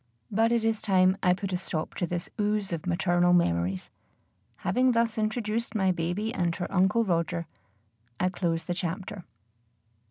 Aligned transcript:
But 0.31 0.51
it 0.51 0.63
is 0.63 0.81
time 0.81 1.15
I 1.21 1.35
put 1.35 1.53
a 1.53 1.57
stop 1.57 1.93
to 1.93 2.07
this 2.07 2.27
ooze 2.39 2.73
of 2.73 2.87
maternal 2.87 3.33
memories. 3.33 3.91
Having 4.65 4.93
thus 4.93 5.15
introduced 5.15 5.75
my 5.75 5.91
baby 5.91 6.33
and 6.33 6.55
her 6.55 6.65
Uncle 6.73 7.03
Roger, 7.05 7.45
I 8.19 8.29
close 8.29 8.63
the 8.63 8.73
chapter. 8.73 9.25